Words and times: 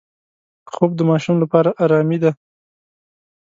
خوب 0.73 0.91
د 0.95 1.01
ماشوم 1.09 1.35
لپاره 1.43 1.69
آرامي 1.83 2.17
ده 2.23 2.31